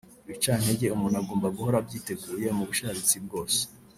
Ibicantege 0.25 0.93
umuntu 0.95 1.15
agomba 1.21 1.53
guhora 1.55 1.75
abyiteguye 1.79 2.47
mu 2.57 2.63
bushabitsi 2.69 3.15
bwose 3.25 3.59